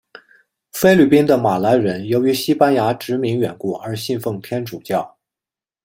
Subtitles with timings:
[0.71, 5.15] 菲律宾的马来人由于西班牙殖民缘故而信奉天主教。